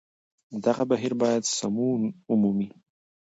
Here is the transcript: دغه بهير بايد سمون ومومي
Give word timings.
دغه 0.65 0.83
بهير 0.89 1.13
بايد 1.21 1.43
سمون 1.57 2.01
ومومي 2.29 2.69